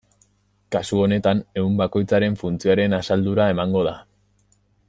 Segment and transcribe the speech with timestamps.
[0.75, 3.97] Kasu honetan ehun bakoitzaren funtzioaren asaldura emango da.